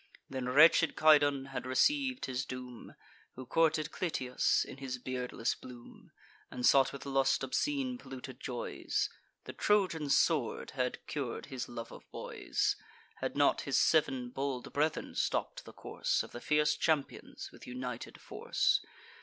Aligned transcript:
Then 0.27 0.49
wretched 0.49 0.95
Cydon 0.99 1.49
had 1.53 1.63
receiv'd 1.67 2.25
his 2.25 2.43
doom, 2.43 2.95
Who 3.35 3.45
courted 3.45 3.91
Clytius 3.91 4.65
in 4.65 4.77
his 4.77 4.97
beardless 4.97 5.53
bloom, 5.53 6.09
And 6.49 6.65
sought 6.65 6.91
with 6.91 7.05
lust 7.05 7.43
obscene 7.43 7.99
polluted 7.99 8.39
joys: 8.39 9.11
The 9.43 9.53
Trojan 9.53 10.09
sword 10.09 10.71
had 10.71 11.05
curd 11.05 11.45
his 11.53 11.69
love 11.69 11.91
of 11.91 12.09
boys, 12.09 12.77
Had 13.17 13.35
not 13.35 13.61
his 13.61 13.77
sev'n 13.77 14.29
bold 14.31 14.73
brethren 14.73 15.13
stopp'd 15.13 15.65
the 15.65 15.71
course 15.73 16.23
Of 16.23 16.31
the 16.31 16.41
fierce 16.41 16.75
champions, 16.75 17.51
with 17.51 17.67
united 17.67 18.19
force. 18.19 18.83